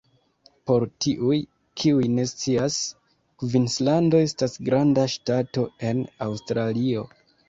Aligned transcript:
Por 0.69 0.83
tiuj, 1.05 1.35
kiuj 1.81 2.05
ne 2.13 2.23
scias, 2.31 2.77
Kvinslando 3.43 4.21
estas 4.29 4.57
granda 4.71 5.05
ŝtato 5.17 5.67
en 5.91 6.03
Aŭstralio. 6.29 7.05